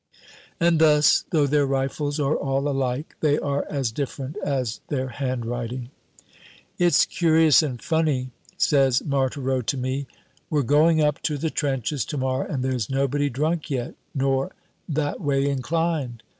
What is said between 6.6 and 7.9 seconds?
"It's curious and